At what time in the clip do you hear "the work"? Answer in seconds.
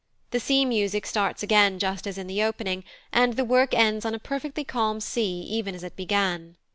3.35-3.71